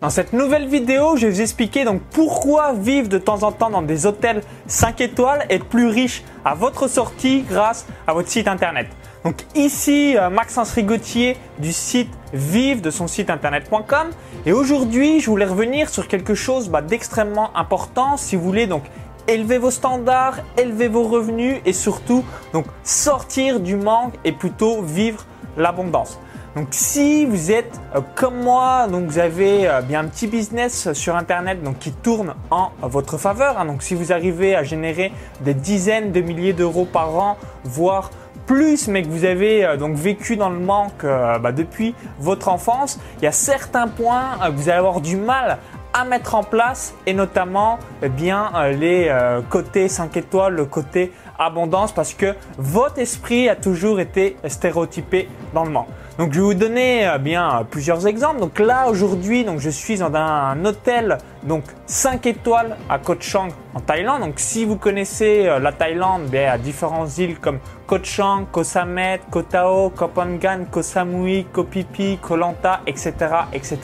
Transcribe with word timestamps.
Dans 0.00 0.08
cette 0.08 0.32
nouvelle 0.32 0.66
vidéo, 0.66 1.16
je 1.16 1.26
vais 1.26 1.32
vous 1.32 1.40
expliquer 1.42 1.84
donc 1.84 2.00
pourquoi 2.10 2.72
vivre 2.72 3.10
de 3.10 3.18
temps 3.18 3.42
en 3.42 3.52
temps 3.52 3.68
dans 3.68 3.82
des 3.82 4.06
hôtels 4.06 4.42
5 4.66 4.98
étoiles 5.02 5.44
est 5.50 5.62
plus 5.62 5.88
riche 5.88 6.24
à 6.42 6.54
votre 6.54 6.88
sortie 6.88 7.42
grâce 7.42 7.86
à 8.06 8.14
votre 8.14 8.30
site 8.30 8.48
internet. 8.48 8.86
Donc 9.24 9.44
ici 9.54 10.16
euh, 10.16 10.30
Maxence 10.30 10.72
Rigotier 10.72 11.36
du 11.58 11.70
site 11.74 12.08
vive 12.32 12.80
de 12.80 12.90
son 12.90 13.08
site 13.08 13.28
internet.com 13.28 14.08
et 14.46 14.52
aujourd'hui 14.52 15.20
je 15.20 15.28
voulais 15.28 15.44
revenir 15.44 15.90
sur 15.90 16.08
quelque 16.08 16.34
chose 16.34 16.70
bah, 16.70 16.80
d'extrêmement 16.80 17.54
important 17.54 18.16
si 18.16 18.36
vous 18.36 18.42
voulez 18.42 18.66
donc 18.66 18.84
élever 19.28 19.58
vos 19.58 19.70
standards, 19.70 20.38
élever 20.56 20.88
vos 20.88 21.02
revenus 21.02 21.58
et 21.66 21.74
surtout 21.74 22.24
donc 22.54 22.64
sortir 22.84 23.60
du 23.60 23.76
manque 23.76 24.14
et 24.24 24.32
plutôt 24.32 24.80
vivre 24.80 25.26
l'abondance. 25.58 26.18
Donc 26.56 26.68
si 26.72 27.26
vous 27.26 27.52
êtes 27.52 27.80
euh, 27.94 28.00
comme 28.16 28.40
moi, 28.42 28.88
donc 28.88 29.04
vous 29.04 29.20
avez 29.20 29.68
euh, 29.68 29.82
bien 29.82 30.00
un 30.00 30.06
petit 30.06 30.26
business 30.26 30.92
sur 30.94 31.14
internet 31.14 31.62
donc 31.62 31.78
qui 31.78 31.92
tourne 31.92 32.34
en 32.50 32.70
votre 32.82 33.18
faveur, 33.18 33.56
hein. 33.56 33.66
donc 33.66 33.84
si 33.84 33.94
vous 33.94 34.12
arrivez 34.12 34.56
à 34.56 34.64
générer 34.64 35.12
des 35.42 35.54
dizaines 35.54 36.10
de 36.10 36.20
milliers 36.20 36.52
d'euros 36.52 36.86
par 36.86 37.14
an, 37.14 37.36
voire 37.62 38.10
plus, 38.46 38.88
mais 38.88 39.02
que 39.02 39.08
vous 39.08 39.24
avez 39.24 39.64
euh, 39.64 39.76
donc 39.76 39.94
vécu 39.94 40.36
dans 40.36 40.50
le 40.50 40.58
manque 40.58 41.04
bah, 41.04 41.52
depuis 41.52 41.94
votre 42.18 42.48
enfance, 42.48 42.98
il 43.18 43.24
y 43.24 43.28
a 43.28 43.32
certains 43.32 43.86
points 43.86 44.30
que 44.44 44.50
vous 44.50 44.68
allez 44.68 44.78
avoir 44.78 45.00
du 45.00 45.16
mal 45.16 45.58
à 45.92 46.04
mettre 46.04 46.34
en 46.34 46.42
place 46.42 46.94
et 47.06 47.14
notamment 47.14 47.78
eh 48.02 48.08
bien 48.08 48.50
les 48.70 49.12
côtés 49.48 49.88
5 49.88 50.16
étoiles, 50.16 50.54
le 50.54 50.64
côté 50.64 51.12
abondance 51.36 51.90
parce 51.92 52.14
que 52.14 52.34
votre 52.58 53.00
esprit 53.00 53.48
a 53.48 53.56
toujours 53.56 53.98
été 53.98 54.36
stéréotypé 54.46 55.28
dans 55.52 55.64
le 55.64 55.70
manque. 55.70 55.88
Donc 56.20 56.34
je 56.34 56.38
vais 56.38 56.44
vous 56.44 56.52
donner 56.52 57.08
euh, 57.08 57.16
bien 57.16 57.66
plusieurs 57.70 58.06
exemples. 58.06 58.40
Donc 58.40 58.58
là 58.58 58.90
aujourd'hui, 58.90 59.42
donc 59.42 59.58
je 59.58 59.70
suis 59.70 59.96
dans 59.96 60.14
un 60.14 60.62
hôtel 60.66 61.16
donc 61.44 61.64
5 61.86 62.26
étoiles 62.26 62.76
à 62.90 62.98
Koh 62.98 63.16
Chang 63.18 63.48
en 63.72 63.80
Thaïlande. 63.80 64.20
Donc 64.20 64.34
si 64.36 64.66
vous 64.66 64.76
connaissez 64.76 65.46
euh, 65.46 65.58
la 65.58 65.72
Thaïlande, 65.72 66.24
bien, 66.24 66.52
à 66.52 66.58
différentes 66.58 67.16
îles 67.16 67.38
comme 67.38 67.58
Koh 67.86 68.00
Chang, 68.02 68.44
Koh 68.52 68.64
Samet, 68.64 69.22
Koh 69.30 69.44
Tao, 69.44 69.88
Koh 69.88 70.10
Phangan, 70.14 70.66
Koh 70.70 70.82
Samui, 70.82 71.46
Koh 71.50 71.66
Phi 71.70 72.18
Koh 72.18 72.36
Lanta, 72.36 72.80
etc., 72.86 73.14
etc. 73.54 73.78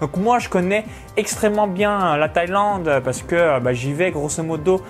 Donc 0.00 0.16
moi 0.16 0.40
je 0.40 0.48
connais 0.48 0.84
extrêmement 1.16 1.68
bien 1.68 2.16
la 2.16 2.28
Thaïlande 2.28 3.02
parce 3.04 3.22
que 3.22 3.36
euh, 3.36 3.60
bah, 3.60 3.72
j'y 3.72 3.92
vais 3.92 4.10
grosso 4.10 4.42
modo 4.42 4.82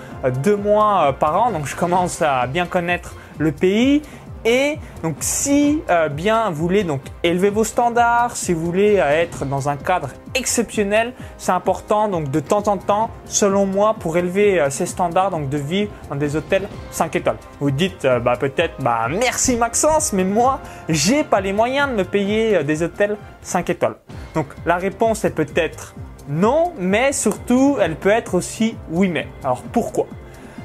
deux 0.43 0.55
mois 0.55 1.15
par 1.19 1.39
an. 1.39 1.51
Donc 1.51 1.67
je 1.67 1.75
commence 1.75 2.23
à 2.23 2.47
bien 2.47 2.65
connaître 2.65 3.13
le 3.37 3.51
pays 3.51 4.01
et 4.45 4.77
donc 5.03 5.17
si 5.19 5.81
euh, 5.89 6.09
bien 6.09 6.49
vous 6.49 6.61
voulez 6.61 6.83
donc 6.83 7.01
élever 7.23 7.49
vos 7.49 7.63
standards, 7.63 8.35
si 8.35 8.53
vous 8.53 8.65
voulez 8.65 8.97
euh, 8.97 9.21
être 9.21 9.45
dans 9.45 9.69
un 9.69 9.75
cadre 9.75 10.09
exceptionnel, 10.35 11.13
c'est 11.37 11.51
important 11.51 12.07
donc 12.07 12.31
de 12.31 12.39
temps 12.39 12.67
en 12.67 12.77
temps, 12.77 13.09
selon 13.25 13.65
moi, 13.65 13.95
pour 13.99 14.17
élever 14.17 14.59
euh, 14.59 14.69
ces 14.69 14.85
standards, 14.85 15.31
donc 15.31 15.49
de 15.49 15.57
vivre 15.57 15.91
dans 16.09 16.15
des 16.15 16.35
hôtels 16.35 16.67
5 16.91 17.15
étoiles. 17.15 17.37
Vous 17.59 17.71
dites 17.71 18.07
bah 18.23 18.37
peut-être 18.37 18.81
bah 18.81 19.07
merci 19.09 19.55
Maxence, 19.57 20.13
mais 20.13 20.23
moi 20.23 20.59
j'ai 20.87 21.23
pas 21.23 21.41
les 21.41 21.53
moyens 21.53 21.89
de 21.89 21.95
me 21.95 22.03
payer 22.03 22.63
des 22.63 22.83
hôtels 22.83 23.17
5 23.41 23.69
étoiles. 23.69 23.95
Donc 24.33 24.47
la 24.65 24.77
réponse 24.77 25.25
est 25.25 25.31
peut-être 25.31 25.95
non, 26.29 26.73
mais 26.77 27.11
surtout 27.11 27.77
elle 27.81 27.95
peut 27.95 28.09
être 28.09 28.35
aussi 28.35 28.77
oui 28.91 29.09
mais. 29.09 29.27
Alors 29.43 29.63
pourquoi? 29.63 30.05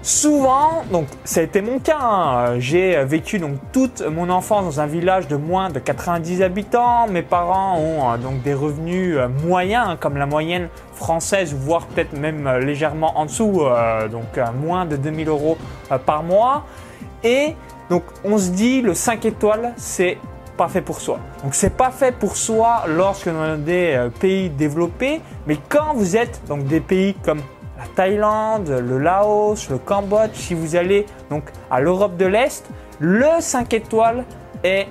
Souvent, 0.05 0.85
donc 0.93 1.07
ça 1.25 1.41
a 1.41 1.45
été 1.45 1.63
mon 1.63 1.79
cas, 1.79 1.97
hein. 1.99 2.59
j'ai 2.59 3.03
vécu 3.05 3.39
donc 3.39 3.53
toute 3.73 4.03
mon 4.03 4.29
enfance 4.29 4.67
dans 4.67 4.81
un 4.83 4.87
village 4.87 5.29
de 5.29 5.37
moins 5.37 5.71
de 5.71 5.79
90 5.79 6.43
habitants. 6.43 7.07
Mes 7.09 7.23
parents 7.23 7.79
ont 7.79 8.13
euh, 8.13 8.19
donc 8.19 8.43
des 8.43 8.53
revenus 8.53 9.17
euh, 9.17 9.29
moyens, 9.47 9.87
hein, 9.89 9.97
comme 9.99 10.19
la 10.19 10.27
moyenne 10.27 10.69
française, 10.93 11.55
voire 11.55 11.87
peut-être 11.87 12.13
même 12.13 12.47
euh, 12.47 12.59
légèrement 12.61 13.19
en 13.19 13.25
dessous, 13.25 13.63
donc 14.13 14.39
moins 14.61 14.85
de 14.85 14.97
2000 14.97 15.27
euros 15.27 15.57
par 16.05 16.23
mois. 16.23 16.67
Et 17.23 17.57
donc 17.89 18.03
on 18.27 18.37
se 18.37 18.51
dit 18.51 18.83
le 18.83 18.93
5 18.93 19.25
étoiles, 19.25 19.73
c'est 19.79 20.19
pas 20.59 20.69
fait 20.69 20.83
pour 20.83 21.01
soi. 21.01 21.19
Donc 21.43 21.55
c'est 21.55 21.75
pas 21.75 21.91
fait 21.91 22.15
pour 22.15 22.37
soi 22.37 22.85
lorsque 22.89 23.31
dans 23.31 23.57
des 23.57 24.11
pays 24.21 24.51
développés, 24.51 25.23
mais 25.47 25.57
quand 25.71 25.95
vous 25.95 26.15
êtes 26.15 26.43
donc 26.47 26.67
des 26.67 26.81
pays 26.81 27.15
comme 27.25 27.41
la 27.85 27.95
Thaïlande, 27.95 28.69
le 28.69 28.99
Laos, 28.99 29.69
le 29.71 29.79
Cambodge, 29.79 30.35
si 30.35 30.55
vous 30.55 30.77
allez 30.77 31.07
donc 31.31 31.45
à 31.71 31.81
l'Europe 31.81 32.17
de 32.17 32.27
l'Est, 32.27 32.65
le 33.01 33.41
5 33.41 33.73
étoiles 33.75 34.25
est 34.63 34.87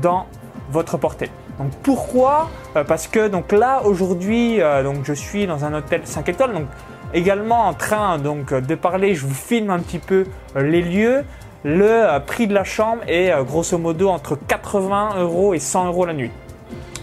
dans 0.00 0.26
votre 0.70 0.96
portée. 0.96 1.30
Donc 1.58 1.72
pourquoi? 1.82 2.48
Euh, 2.76 2.84
Parce 2.84 3.06
que 3.06 3.28
donc 3.28 3.52
là 3.52 3.82
aujourd'hui, 3.84 4.60
euh, 4.60 4.82
donc 4.82 5.04
je 5.04 5.12
suis 5.12 5.46
dans 5.46 5.64
un 5.64 5.74
hôtel 5.74 6.02
5 6.04 6.28
étoiles, 6.28 6.52
donc 6.52 6.66
également 7.12 7.66
en 7.66 7.74
train 7.74 8.18
donc 8.18 8.54
de 8.54 8.74
parler, 8.74 9.14
je 9.14 9.26
vous 9.26 9.34
filme 9.34 9.70
un 9.70 9.80
petit 9.80 9.98
peu 9.98 10.24
euh, 10.56 10.62
les 10.62 10.82
lieux. 10.82 11.24
Le 11.64 12.20
prix 12.24 12.46
de 12.46 12.54
la 12.54 12.62
chambre 12.62 13.02
est 13.08 13.32
grosso 13.44 13.76
modo 13.78 14.08
entre 14.08 14.36
80 14.36 15.16
euros 15.18 15.54
et 15.54 15.58
100 15.58 15.86
euros 15.88 16.06
la 16.06 16.14
nuit. 16.14 16.30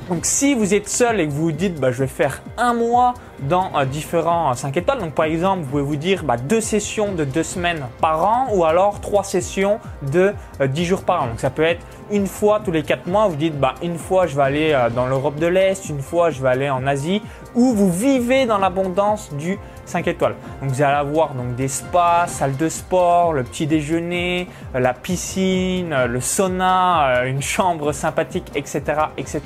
Donc 0.09 0.19
si 0.23 0.55
vous 0.55 0.73
êtes 0.73 0.87
seul 0.87 1.19
et 1.19 1.27
que 1.27 1.31
vous 1.31 1.43
vous 1.43 1.51
dites 1.51 1.79
bah, 1.79 1.91
je 1.91 1.99
vais 1.99 2.07
faire 2.07 2.41
un 2.57 2.73
mois 2.73 3.15
dans 3.39 3.71
euh, 3.75 3.85
différents 3.85 4.53
5 4.53 4.75
euh, 4.75 4.79
étoiles, 4.79 4.99
donc 4.99 5.13
par 5.13 5.25
exemple 5.25 5.63
vous 5.63 5.69
pouvez 5.69 5.83
vous 5.83 5.95
dire 5.95 6.23
bah, 6.23 6.37
deux 6.37 6.61
sessions 6.61 7.13
de 7.13 7.23
deux 7.23 7.43
semaines 7.43 7.85
par 8.01 8.23
an 8.23 8.47
ou 8.53 8.65
alors 8.65 9.01
trois 9.01 9.23
sessions 9.23 9.79
de 10.01 10.33
10 10.59 10.81
euh, 10.81 10.85
jours 10.85 11.03
par 11.03 11.23
an. 11.23 11.27
Donc 11.27 11.39
ça 11.39 11.49
peut 11.49 11.63
être 11.63 11.85
une 12.11 12.27
fois 12.27 12.61
tous 12.63 12.71
les 12.71 12.83
4 12.83 13.07
mois, 13.07 13.27
vous 13.27 13.35
dites 13.35 13.59
bah, 13.59 13.75
une 13.81 13.97
fois 13.97 14.27
je 14.27 14.35
vais 14.35 14.43
aller 14.43 14.87
dans 14.95 15.07
l'Europe 15.07 15.35
de 15.35 15.47
l'Est, 15.47 15.89
une 15.89 16.01
fois 16.01 16.29
je 16.29 16.41
vais 16.41 16.49
aller 16.49 16.69
en 16.69 16.85
Asie, 16.87 17.21
ou 17.55 17.73
vous 17.73 17.91
vivez 17.91 18.45
dans 18.45 18.57
l'abondance 18.57 19.33
du 19.33 19.57
5 19.85 20.07
étoiles. 20.07 20.35
Donc 20.61 20.71
vous 20.71 20.81
allez 20.81 20.95
avoir 20.95 21.33
donc 21.33 21.55
des 21.55 21.67
spas, 21.67 22.27
salles 22.27 22.57
de 22.57 22.69
sport, 22.69 23.33
le 23.33 23.43
petit 23.43 23.67
déjeuner, 23.67 24.47
la 24.73 24.93
piscine, 24.93 25.95
le 26.07 26.21
sauna, 26.21 27.25
une 27.25 27.41
chambre 27.41 27.91
sympathique, 27.91 28.51
etc., 28.55 28.81
etc. 29.17 29.41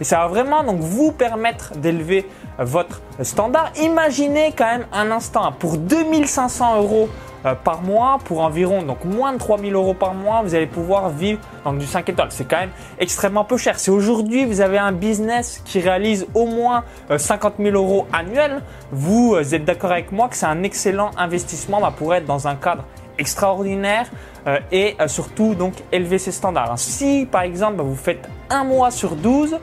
Et 0.00 0.04
ça 0.04 0.18
va 0.18 0.26
vraiment 0.28 0.64
donc 0.64 0.80
vous 0.80 1.12
permettre 1.12 1.76
d'élever 1.76 2.26
votre 2.58 3.00
standard. 3.22 3.72
Imaginez 3.80 4.52
quand 4.56 4.66
même 4.66 4.86
un 4.92 5.10
instant 5.10 5.52
pour 5.52 5.76
2500 5.76 6.82
euros 6.82 7.08
euh, 7.44 7.54
par 7.54 7.82
mois 7.82 8.18
pour 8.24 8.40
environ 8.40 8.82
donc 8.82 9.04
moins 9.04 9.32
de 9.32 9.38
3000 9.38 9.74
euros 9.74 9.94
par 9.94 10.14
mois, 10.14 10.42
vous 10.42 10.54
allez 10.54 10.66
pouvoir 10.66 11.08
vivre 11.08 11.40
dans 11.64 11.72
du 11.72 11.86
5 11.86 12.08
étoiles. 12.08 12.28
C'est 12.30 12.44
quand 12.44 12.60
même 12.60 12.70
extrêmement 13.00 13.44
peu 13.44 13.56
cher. 13.56 13.80
Si 13.80 13.90
aujourd'hui 13.90 14.44
vous 14.44 14.60
avez 14.60 14.78
un 14.78 14.92
business 14.92 15.60
qui 15.64 15.80
réalise 15.80 16.26
au 16.34 16.46
moins 16.46 16.84
50 17.16 17.54
euh, 17.58 17.64
000 17.64 17.76
euros 17.76 18.06
annuels, 18.12 18.62
vous 18.92 19.34
euh, 19.34 19.42
êtes 19.42 19.64
d'accord 19.64 19.90
avec 19.90 20.12
moi 20.12 20.28
que 20.28 20.36
c'est 20.36 20.46
un 20.46 20.62
excellent 20.62 21.10
investissement 21.16 21.80
bah, 21.80 21.92
pour 21.96 22.14
être 22.14 22.26
dans 22.26 22.46
un 22.46 22.54
cadre 22.54 22.84
extraordinaire 23.18 24.06
et 24.72 24.96
surtout 25.06 25.54
donc 25.54 25.74
élever 25.92 26.18
ses 26.18 26.32
standards. 26.32 26.76
Si 26.78 27.28
par 27.30 27.42
exemple 27.42 27.82
vous 27.82 27.94
faites 27.94 28.26
un 28.50 28.64
mois 28.64 28.90
sur 28.90 29.14
12, 29.14 29.52
euh, 29.54 29.58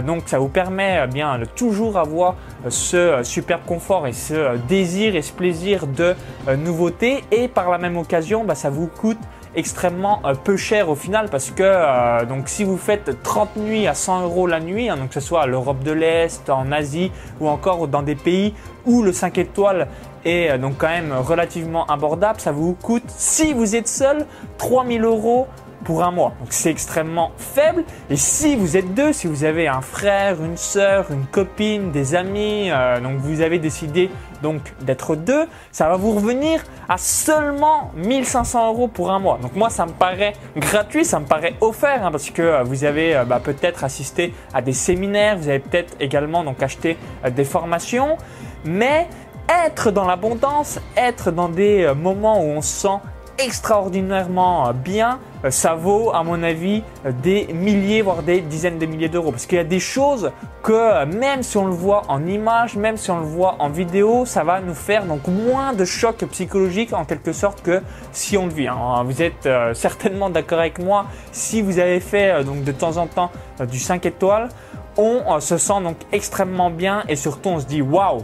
donc 0.00 0.22
ça 0.26 0.38
vous 0.38 0.48
permet 0.48 0.98
euh, 0.98 1.06
bien 1.06 1.38
de 1.38 1.44
toujours 1.44 1.98
avoir 1.98 2.34
euh, 2.64 2.70
ce 2.70 3.22
superbe 3.22 3.62
confort 3.66 4.06
et 4.06 4.12
ce 4.12 4.56
désir 4.68 5.16
et 5.16 5.22
ce 5.22 5.32
plaisir 5.32 5.86
de 5.86 6.14
nouveauté. 6.56 7.24
Et 7.30 7.48
par 7.48 7.70
la 7.70 7.78
même 7.78 7.96
occasion 7.96 8.44
bah, 8.44 8.54
ça 8.54 8.70
vous 8.70 8.86
coûte 8.86 9.18
extrêmement 9.54 10.20
peu 10.44 10.58
cher 10.58 10.90
au 10.90 10.94
final 10.94 11.30
parce 11.30 11.50
que 11.50 12.24
donc 12.26 12.48
si 12.50 12.62
vous 12.62 12.76
faites 12.76 13.22
30 13.22 13.56
nuits 13.56 13.86
à 13.86 13.94
100 13.94 14.24
euros 14.24 14.46
la 14.46 14.60
nuit, 14.60 14.90
hein, 14.90 14.98
donc 14.98 15.08
que 15.08 15.14
ce 15.14 15.20
soit 15.20 15.42
à 15.42 15.46
l'Europe 15.46 15.82
de 15.82 15.92
l'Est, 15.92 16.50
en 16.50 16.72
Asie 16.72 17.10
ou 17.40 17.48
encore 17.48 17.88
dans 17.88 18.02
des 18.02 18.16
pays 18.16 18.52
où 18.84 19.02
le 19.02 19.14
5 19.14 19.38
étoiles 19.38 19.88
est 20.26 20.58
donc 20.58 20.74
quand 20.76 20.88
même 20.88 21.14
relativement 21.14 21.86
abordable, 21.86 22.38
ça 22.38 22.52
vous 22.52 22.74
coûte 22.74 23.04
si 23.06 23.54
vous 23.54 23.76
êtes 23.76 23.88
seul 23.88 24.26
3000 24.58 25.02
euros 25.04 25.46
pour 25.84 26.02
un 26.02 26.10
mois. 26.10 26.32
Donc 26.40 26.48
c'est 26.50 26.70
extrêmement 26.70 27.32
faible. 27.36 27.84
Et 28.10 28.16
si 28.16 28.56
vous 28.56 28.76
êtes 28.76 28.94
deux, 28.94 29.12
si 29.12 29.26
vous 29.26 29.44
avez 29.44 29.68
un 29.68 29.80
frère, 29.80 30.42
une 30.42 30.56
soeur, 30.56 31.10
une 31.10 31.26
copine, 31.26 31.90
des 31.90 32.14
amis, 32.14 32.70
euh, 32.70 33.00
donc 33.00 33.18
vous 33.18 33.40
avez 33.40 33.58
décidé 33.58 34.10
donc 34.42 34.60
d'être 34.82 35.16
deux, 35.16 35.46
ça 35.72 35.88
va 35.88 35.96
vous 35.96 36.12
revenir 36.12 36.62
à 36.88 36.98
seulement 36.98 37.90
1500 37.96 38.68
euros 38.68 38.88
pour 38.88 39.10
un 39.10 39.18
mois. 39.18 39.38
Donc 39.40 39.54
moi 39.54 39.70
ça 39.70 39.86
me 39.86 39.92
paraît 39.92 40.34
gratuit, 40.56 41.04
ça 41.04 41.20
me 41.20 41.26
paraît 41.26 41.54
offert 41.60 42.04
hein, 42.04 42.10
parce 42.10 42.30
que 42.30 42.42
euh, 42.42 42.62
vous 42.62 42.84
avez 42.84 43.16
euh, 43.16 43.24
bah, 43.24 43.40
peut-être 43.42 43.84
assisté 43.84 44.34
à 44.52 44.62
des 44.62 44.72
séminaires, 44.72 45.36
vous 45.38 45.48
avez 45.48 45.60
peut-être 45.60 45.94
également 46.00 46.44
donc 46.44 46.62
acheté 46.62 46.96
des 47.34 47.44
formations, 47.44 48.16
mais 48.64 49.08
être 49.66 49.90
dans 49.90 50.04
l'abondance, 50.04 50.80
être 50.96 51.30
dans 51.30 51.48
des 51.48 51.92
moments 51.94 52.40
où 52.40 52.46
on 52.46 52.62
se 52.62 52.82
sent 52.82 52.98
extraordinairement 53.38 54.72
bien, 54.72 55.18
euh, 55.44 55.50
ça 55.50 55.74
vaut 55.74 56.12
à 56.14 56.22
mon 56.22 56.42
avis 56.42 56.82
des 57.22 57.46
milliers 57.52 58.02
voire 58.02 58.22
des 58.22 58.40
dizaines 58.40 58.78
de 58.78 58.86
milliers 58.86 59.08
d'euros 59.08 59.30
parce 59.30 59.46
qu'il 59.46 59.58
y 59.58 59.60
a 59.60 59.64
des 59.64 59.80
choses 59.80 60.30
que 60.62 60.72
euh, 60.72 61.06
même 61.06 61.42
si 61.42 61.56
on 61.56 61.66
le 61.66 61.72
voit 61.72 62.02
en 62.08 62.26
image, 62.26 62.76
même 62.76 62.96
si 62.96 63.10
on 63.10 63.18
le 63.18 63.26
voit 63.26 63.56
en 63.58 63.68
vidéo, 63.68 64.24
ça 64.26 64.44
va 64.44 64.60
nous 64.60 64.74
faire 64.74 65.04
donc 65.04 65.26
moins 65.28 65.72
de 65.72 65.84
choc 65.84 66.24
psychologique 66.30 66.92
en 66.92 67.04
quelque 67.04 67.32
sorte 67.32 67.62
que 67.62 67.82
si 68.12 68.36
on 68.36 68.46
le 68.46 68.52
vit. 68.52 68.68
Hein. 68.68 69.02
Vous 69.04 69.22
êtes 69.22 69.46
euh, 69.46 69.74
certainement 69.74 70.30
d'accord 70.30 70.60
avec 70.60 70.78
moi 70.78 71.06
si 71.32 71.62
vous 71.62 71.78
avez 71.78 72.00
fait 72.00 72.44
donc 72.44 72.64
de 72.64 72.72
temps 72.72 72.96
en 72.96 73.06
temps 73.06 73.30
du 73.70 73.78
5 73.78 74.04
étoiles 74.06 74.48
on 74.98 75.40
se 75.40 75.58
sent 75.58 75.80
donc 75.82 75.96
extrêmement 76.12 76.70
bien 76.70 77.04
et 77.08 77.16
surtout 77.16 77.50
on 77.50 77.60
se 77.60 77.66
dit 77.66 77.82
waouh 77.82 78.22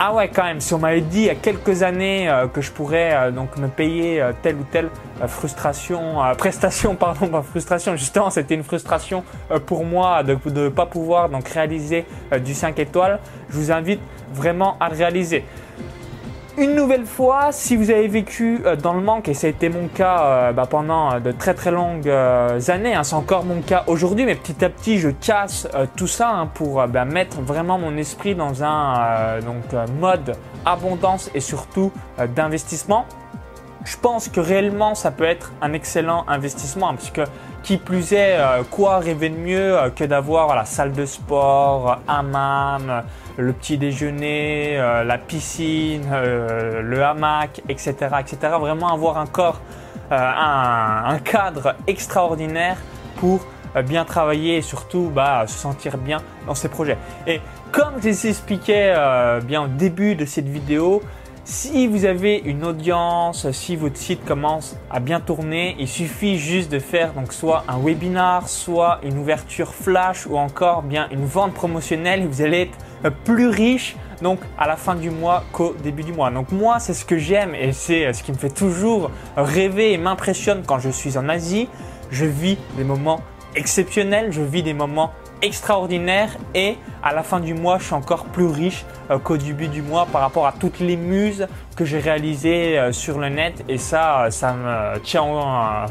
ah 0.00 0.14
ouais, 0.14 0.28
quand 0.28 0.44
même, 0.44 0.60
si 0.60 0.72
on 0.74 0.78
m'avait 0.78 1.00
dit 1.00 1.22
il 1.22 1.24
y 1.24 1.30
a 1.30 1.34
quelques 1.34 1.82
années 1.82 2.30
euh, 2.30 2.46
que 2.46 2.60
je 2.60 2.70
pourrais 2.70 3.12
euh, 3.14 3.30
donc 3.32 3.56
me 3.56 3.66
payer 3.66 4.22
euh, 4.22 4.32
telle 4.42 4.54
ou 4.54 4.64
telle 4.70 4.90
frustration, 5.26 6.18
prestation, 6.38 6.94
pardon, 6.94 7.26
pas 7.26 7.42
frustration, 7.42 7.96
justement, 7.96 8.30
c'était 8.30 8.54
une 8.54 8.62
frustration 8.62 9.24
pour 9.66 9.84
moi 9.84 10.22
de 10.22 10.38
ne 10.46 10.68
pas 10.68 10.86
pouvoir 10.86 11.28
donc 11.28 11.48
réaliser 11.48 12.04
du 12.44 12.54
5 12.54 12.78
étoiles, 12.78 13.18
je 13.50 13.56
vous 13.56 13.72
invite 13.72 14.00
vraiment 14.32 14.76
à 14.78 14.88
le 14.88 14.94
réaliser. 14.94 15.44
Une 16.58 16.74
nouvelle 16.74 17.06
fois, 17.06 17.52
si 17.52 17.76
vous 17.76 17.92
avez 17.92 18.08
vécu 18.08 18.62
euh, 18.64 18.74
dans 18.74 18.92
le 18.92 19.00
manque, 19.00 19.28
et 19.28 19.34
ça 19.34 19.46
a 19.46 19.50
été 19.50 19.68
mon 19.68 19.86
cas 19.86 20.24
euh, 20.24 20.52
bah, 20.52 20.66
pendant 20.68 21.12
euh, 21.12 21.20
de 21.20 21.30
très 21.30 21.54
très 21.54 21.70
longues 21.70 22.08
années, 22.08 22.94
hein, 22.94 23.04
c'est 23.04 23.14
encore 23.14 23.44
mon 23.44 23.60
cas 23.60 23.84
aujourd'hui, 23.86 24.24
mais 24.24 24.34
petit 24.34 24.64
à 24.64 24.68
petit 24.68 24.98
je 24.98 25.10
casse 25.10 25.68
tout 25.94 26.08
ça 26.08 26.30
hein, 26.30 26.46
pour 26.52 26.84
bah, 26.88 27.04
mettre 27.04 27.40
vraiment 27.42 27.78
mon 27.78 27.96
esprit 27.96 28.34
dans 28.34 28.64
un 28.64 29.38
mode 30.00 30.34
abondance 30.66 31.30
et 31.32 31.40
surtout 31.40 31.92
d'investissement. 32.34 33.06
Je 33.88 33.96
pense 33.96 34.28
que 34.28 34.38
réellement 34.38 34.94
ça 34.94 35.10
peut 35.10 35.24
être 35.24 35.52
un 35.62 35.72
excellent 35.72 36.24
investissement, 36.28 36.90
hein, 36.90 36.94
parce 36.94 37.10
que 37.10 37.22
qui 37.62 37.78
plus 37.78 38.12
est, 38.12 38.38
quoi 38.70 38.98
rêver 38.98 39.30
de 39.30 39.36
mieux 39.36 39.76
que 39.96 40.04
d'avoir 40.04 40.54
la 40.54 40.66
salle 40.66 40.92
de 40.92 41.06
sport, 41.06 41.98
hammam, 42.06 43.02
le 43.38 43.52
petit 43.52 43.78
déjeuner, 43.78 44.78
euh, 44.78 45.04
la 45.04 45.16
piscine, 45.16 46.06
euh, 46.12 46.82
le 46.82 47.02
hamac, 47.02 47.62
etc., 47.68 47.94
etc. 48.20 48.36
Vraiment 48.60 48.92
avoir 48.92 49.16
un 49.16 49.26
corps, 49.26 49.60
euh, 50.12 50.16
un, 50.16 51.18
cadre 51.20 51.76
extraordinaire 51.86 52.76
pour 53.16 53.40
bien 53.84 54.04
travailler 54.04 54.56
et 54.56 54.62
surtout 54.62 55.10
bah, 55.14 55.44
se 55.46 55.56
sentir 55.56 55.98
bien 55.98 56.18
dans 56.46 56.54
ses 56.54 56.68
projets. 56.68 56.98
Et 57.26 57.40
comme 57.70 57.94
je 58.02 58.08
vous 58.08 58.26
expliqué 58.26 58.94
bien 59.44 59.62
au 59.62 59.68
début 59.68 60.14
de 60.14 60.24
cette 60.24 60.48
vidéo, 60.48 61.02
si 61.48 61.86
vous 61.86 62.04
avez 62.04 62.42
une 62.44 62.62
audience, 62.62 63.50
si 63.52 63.74
votre 63.74 63.96
site 63.96 64.22
commence 64.26 64.76
à 64.90 65.00
bien 65.00 65.18
tourner, 65.18 65.76
il 65.78 65.88
suffit 65.88 66.36
juste 66.36 66.70
de 66.70 66.78
faire 66.78 67.14
donc 67.14 67.32
soit 67.32 67.64
un 67.68 67.78
webinar, 67.78 68.50
soit 68.50 69.00
une 69.02 69.16
ouverture 69.16 69.72
flash 69.72 70.26
ou 70.26 70.36
encore 70.36 70.82
bien 70.82 71.08
une 71.10 71.24
vente 71.24 71.54
promotionnelle 71.54 72.22
et 72.22 72.26
vous 72.26 72.42
allez 72.42 72.62
être 72.62 72.78
euh, 73.06 73.10
plus 73.24 73.48
riche 73.48 73.96
donc 74.20 74.40
à 74.58 74.66
la 74.66 74.76
fin 74.76 74.94
du 74.94 75.08
mois 75.08 75.42
qu'au 75.52 75.74
début 75.82 76.02
du 76.02 76.12
mois. 76.12 76.30
Donc 76.30 76.52
moi 76.52 76.80
c'est 76.80 76.92
ce 76.92 77.06
que 77.06 77.16
j'aime 77.16 77.54
et 77.54 77.72
c'est 77.72 78.04
euh, 78.04 78.12
ce 78.12 78.22
qui 78.22 78.32
me 78.32 78.36
fait 78.36 78.50
toujours 78.50 79.10
rêver 79.34 79.94
et 79.94 79.98
m'impressionne 79.98 80.64
quand 80.66 80.78
je 80.78 80.90
suis 80.90 81.16
en 81.16 81.30
Asie. 81.30 81.66
Je 82.10 82.26
vis 82.26 82.58
des 82.76 82.84
moments 82.84 83.22
exceptionnels, 83.56 84.32
je 84.32 84.42
vis 84.42 84.62
des 84.62 84.74
moments 84.74 85.12
extraordinaires 85.42 86.36
et 86.54 86.76
à 87.02 87.14
la 87.14 87.22
fin 87.22 87.40
du 87.40 87.54
mois 87.54 87.78
je 87.78 87.84
suis 87.84 87.94
encore 87.94 88.24
plus 88.24 88.46
riche 88.46 88.84
euh, 89.10 89.18
qu'au 89.18 89.36
début 89.36 89.68
du 89.68 89.82
mois 89.82 90.06
par 90.06 90.20
rapport 90.20 90.46
à 90.46 90.52
toutes 90.52 90.80
les 90.80 90.96
muses 90.96 91.46
que 91.76 91.84
j'ai 91.84 91.98
réalisées 91.98 92.88
sur 92.92 93.18
le 93.18 93.28
net 93.28 93.64
et 93.68 93.78
ça 93.78 94.26
ça 94.30 94.52
me 94.52 94.98
tient 94.98 95.24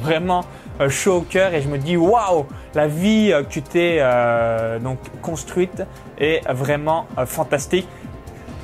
vraiment 0.02 0.44
euh, 0.80 0.90
chaud 0.90 1.18
au 1.18 1.22
cœur 1.22 1.56
et 1.56 1.62
je 1.62 1.70
me 1.70 1.80
dis 1.80 1.98
waouh, 1.98 2.46
la 2.76 2.88
vie 2.88 3.32
euh, 3.32 3.42
que 3.42 3.50
tu 3.50 3.64
t'es 3.64 3.98
euh, 4.00 4.78
donc 4.78 5.00
construite 5.24 5.84
est 6.20 6.48
vraiment 6.52 7.08
fantastique. 7.26 7.88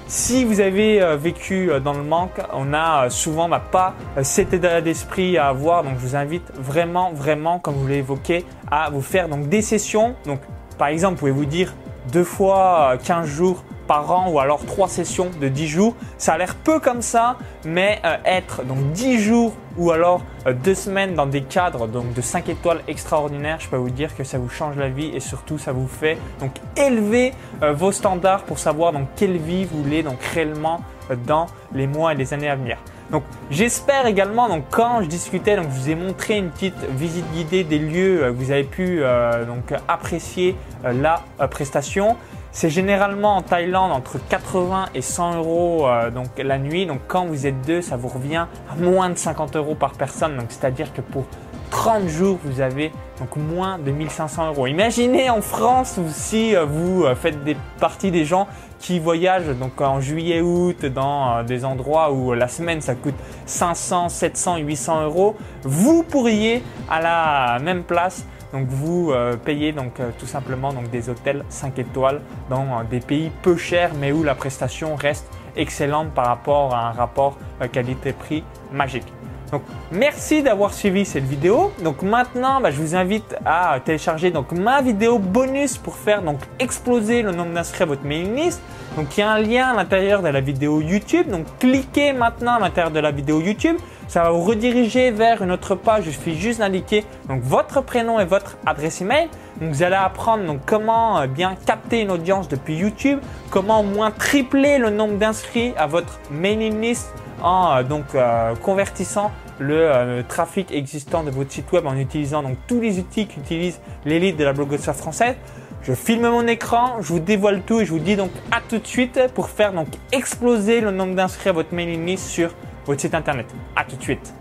Si 0.08 0.46
vous 0.46 0.60
avez 0.60 1.16
vécu 1.18 1.72
dans 1.84 1.94
le 1.94 2.04
manque, 2.04 2.40
on 2.52 2.74
a 2.74 3.10
souvent 3.10 3.50
pas 3.72 3.96
cet 4.22 4.54
état 4.54 4.82
d'esprit 4.82 5.38
à 5.38 5.48
avoir. 5.48 5.84
Donc 5.84 5.94
je 5.96 6.06
vous 6.06 6.16
invite 6.16 6.52
vraiment, 6.56 7.12
vraiment, 7.14 7.58
comme 7.58 7.76
vous 7.76 7.88
l'avez 7.88 8.00
évoqué, 8.00 8.46
à 8.70 8.90
vous 8.92 9.02
faire 9.02 9.28
donc 9.30 9.50
des 9.50 9.62
sessions. 9.62 10.16
Donc 10.26 10.40
par 10.78 10.88
exemple, 10.88 11.16
vous 11.16 11.20
pouvez 11.20 11.32
vous 11.32 11.46
dire 11.46 11.74
deux 12.12 12.24
fois 12.24 12.98
15 13.04 13.28
jours 13.28 13.64
par 13.88 14.12
an 14.12 14.32
ou 14.32 14.40
alors 14.40 14.66
trois 14.66 14.88
sessions 14.88 15.30
de 15.42 15.48
10 15.48 15.68
jours? 15.68 15.96
Ça 16.18 16.34
a 16.34 16.38
l'air 16.38 16.56
peu 16.56 16.80
comme 16.80 17.02
ça, 17.02 17.38
mais 17.66 18.00
euh, 18.06 18.16
être 18.26 18.64
donc 18.64 18.92
10 18.94 19.20
jours 19.20 19.54
ou 19.78 19.92
alors 19.92 20.22
euh, 20.48 20.54
deux 20.54 20.76
semaines 20.76 21.16
dans 21.16 21.26
des 21.26 21.42
cadres 21.42 21.88
de 21.88 22.22
5 22.22 22.50
étoiles 22.50 22.82
extraordinaires, 22.88 23.58
je 23.60 23.68
peux 23.68 23.78
vous 23.78 23.90
dire 23.90 24.16
que 24.16 24.24
ça 24.24 24.38
vous 24.38 24.50
change 24.50 24.78
la 24.78 24.90
vie 24.90 25.12
et 25.14 25.20
surtout 25.20 25.58
ça 25.58 25.72
vous 25.72 25.88
fait 25.88 26.18
donc 26.40 26.52
élever 26.78 27.34
euh, 27.62 27.74
vos 27.74 27.92
standards 27.92 28.44
pour 28.44 28.60
savoir 28.60 28.94
donc 28.94 29.08
quelle 29.16 29.38
vie 29.38 29.66
vous 29.66 29.84
voulez 29.84 30.04
donc 30.04 30.22
réellement 30.24 30.82
dans 31.28 31.48
les 31.74 31.88
mois 31.88 32.14
et 32.14 32.16
les 32.16 32.34
années 32.34 32.50
à 32.50 32.56
venir. 32.56 32.78
Donc 33.12 33.24
j'espère 33.52 34.06
également, 34.08 34.50
donc 34.50 34.64
quand 34.72 35.02
je 35.02 35.08
discutais, 35.08 35.56
donc 35.56 35.66
je 35.66 35.80
vous 35.80 35.90
ai 35.90 35.96
montré 35.96 36.38
une 36.38 36.50
petite 36.50 36.86
visite 36.92 37.26
guidée 37.34 37.64
des 37.64 37.80
lieux 37.80 38.20
que 38.20 38.30
vous 38.30 38.52
avez 38.52 38.64
pu 38.64 39.02
donc 39.48 39.74
apprécier 39.88 40.56
la 40.84 41.22
prestation. 41.50 42.18
C'est 42.56 42.70
généralement 42.70 43.38
en 43.38 43.42
Thaïlande 43.42 43.92
entre 43.92 44.20
80 44.30 44.90
et 44.94 45.02
100 45.02 45.38
euros 45.38 45.88
euh, 45.88 46.12
donc 46.12 46.28
la 46.38 46.60
nuit. 46.60 46.86
Donc 46.86 47.00
quand 47.08 47.26
vous 47.26 47.48
êtes 47.48 47.60
deux, 47.66 47.82
ça 47.82 47.98
vous 47.98 48.08
revient 48.08 48.46
à 48.72 48.76
moins 48.78 49.10
de 49.10 49.18
50 49.18 49.56
euros 49.56 49.74
par 49.74 49.94
personne. 49.94 50.38
Donc 50.38 50.46
c'est-à-dire 50.50 50.94
que 50.94 51.02
pour 51.02 51.26
30 51.72 52.08
jours, 52.08 52.38
vous 52.44 52.62
avez 52.62 52.92
donc 53.20 53.36
moins 53.38 53.80
de 53.80 53.90
1500 53.90 54.50
euros. 54.50 54.68
Imaginez 54.68 55.32
en 55.32 55.42
France 55.42 56.00
si 56.12 56.56
euh, 56.56 56.66
vous 56.66 57.06
euh, 57.06 57.16
faites 57.16 57.44
des 57.44 57.58
parties 57.80 58.12
des 58.12 58.24
gens 58.24 58.48
qui 58.84 59.00
voyagent 59.00 59.58
donc 59.58 59.80
en 59.80 60.02
juillet, 60.02 60.42
août 60.42 60.86
dans 60.86 61.42
des 61.44 61.64
endroits 61.64 62.12
où 62.12 62.34
la 62.34 62.50
semaine 62.50 62.82
ça 62.82 62.96
coûte 62.96 63.16
500, 63.46 64.10
700, 64.10 64.58
800 64.58 65.04
euros. 65.06 65.36
Vous 65.64 66.04
pourriez 66.04 66.62
à 66.90 67.02
la 67.02 67.60
même 67.60 67.84
place 67.84 68.26
donc 68.52 68.68
vous 68.68 69.12
euh, 69.12 69.38
payez 69.38 69.72
donc 69.72 70.00
euh, 70.00 70.12
tout 70.20 70.28
simplement 70.28 70.74
donc 70.74 70.90
des 70.92 71.10
hôtels 71.10 71.44
5 71.48 71.80
étoiles 71.80 72.22
dans 72.50 72.66
euh, 72.80 72.84
des 72.84 73.00
pays 73.00 73.32
peu 73.42 73.56
chers 73.56 73.94
mais 73.96 74.12
où 74.12 74.22
la 74.22 74.36
prestation 74.36 74.96
reste 74.96 75.28
excellente 75.56 76.12
par 76.12 76.26
rapport 76.28 76.76
à 76.76 76.90
un 76.90 76.92
rapport 76.92 77.38
qualité-prix 77.72 78.44
magique. 78.72 79.13
Donc 79.54 79.62
merci 79.92 80.42
d'avoir 80.42 80.74
suivi 80.74 81.06
cette 81.06 81.26
vidéo. 81.26 81.72
Donc 81.84 82.02
maintenant, 82.02 82.60
bah, 82.60 82.72
je 82.72 82.82
vous 82.82 82.96
invite 82.96 83.36
à 83.46 83.80
télécharger 83.86 84.32
donc 84.32 84.52
ma 84.52 84.82
vidéo 84.82 85.20
bonus 85.20 85.78
pour 85.78 85.96
faire 85.96 86.24
donc 86.24 86.40
exploser 86.58 87.22
le 87.22 87.32
nombre 87.32 87.54
d'inscrits 87.54 87.84
à 87.84 87.86
votre 87.86 88.04
mailing 88.04 88.36
list. 88.36 88.60
Donc 88.96 89.16
il 89.16 89.20
y 89.20 89.24
a 89.24 89.30
un 89.30 89.38
lien 89.38 89.68
à 89.68 89.76
l'intérieur 89.76 90.24
de 90.24 90.30
la 90.30 90.42
vidéo 90.42 90.82
YouTube. 90.82 91.30
Donc 91.30 91.46
cliquez 91.60 92.14
maintenant 92.14 92.56
à 92.56 92.60
l'intérieur 92.62 92.92
de 92.92 93.00
la 93.00 93.12
vidéo 93.12 93.42
YouTube. 93.42 93.76
Ça 94.08 94.24
va 94.24 94.32
vous 94.32 94.42
rediriger 94.42 95.12
vers 95.12 95.44
une 95.44 95.52
autre 95.52 95.76
page. 95.76 96.06
Il 96.08 96.14
suffit 96.14 96.36
juste 96.36 96.58
d'indiquer 96.58 97.06
donc 97.30 97.44
votre 97.44 97.82
prénom 97.82 98.20
et 98.20 98.26
votre 98.26 98.58
adresse 98.66 99.02
email. 99.02 99.30
Vous 99.62 99.84
allez 99.84 99.96
apprendre 99.96 100.46
donc 100.46 100.62
comment 100.66 101.20
euh, 101.20 101.28
bien 101.28 101.56
capter 101.64 102.02
une 102.02 102.10
audience 102.10 102.48
depuis 102.48 102.76
YouTube, 102.76 103.20
comment 103.52 103.82
au 103.82 103.84
moins 103.84 104.10
tripler 104.10 104.80
le 104.80 104.90
nombre 104.90 105.20
d'inscrits 105.20 105.74
à 105.78 105.86
votre 105.86 106.20
mailing 106.32 106.82
list 106.82 107.14
en 107.44 107.78
euh, 107.78 107.84
donc 107.84 108.06
euh, 108.16 108.56
convertissant 108.56 109.32
le 109.64 109.90
euh, 109.90 110.24
trafic 110.28 110.72
existant 110.72 111.24
de 111.24 111.32
votre 111.32 111.52
site 111.52 111.72
web 111.72 111.86
en 111.88 111.96
utilisant 111.96 112.44
donc 112.44 112.58
tous 112.68 112.82
les 112.82 113.00
outils 113.00 113.28
qu'utilise 113.28 113.80
l'élite 114.06 114.38
de 114.38 114.44
la 114.44 114.54
blogosphère 114.54 114.96
française. 114.96 115.36
Je 115.82 115.94
filme 115.94 116.30
mon 116.30 116.48
écran, 116.48 117.02
je 117.02 117.08
vous 117.08 117.20
dévoile 117.20 117.62
tout 117.62 117.80
et 117.80 117.86
je 117.86 117.92
vous 117.92 118.00
dis 118.00 118.16
donc 118.16 118.32
à 118.52 118.62
tout 118.62 118.78
de 118.78 118.88
suite 118.88 119.20
pour 119.34 119.50
faire 119.50 119.74
donc 119.74 119.88
exploser 120.12 120.82
le 120.82 120.92
nombre 120.92 121.16
d'inscrits 121.16 121.50
à 121.50 121.54
votre 121.54 121.74
mailing 121.74 122.06
list 122.06 122.28
sur 122.28 122.52
votre 122.86 123.02
site 123.02 123.16
internet. 123.16 123.48
À 123.76 123.84
tout 123.84 123.96
de 123.96 124.02
suite. 124.02 124.34